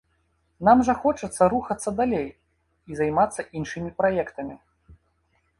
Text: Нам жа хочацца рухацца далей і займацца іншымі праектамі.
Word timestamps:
Нам 0.67 0.79
жа 0.87 0.95
хочацца 1.01 1.49
рухацца 1.53 1.93
далей 2.01 2.27
і 2.93 2.99
займацца 3.03 3.41
іншымі 3.61 3.89
праектамі. 4.01 4.55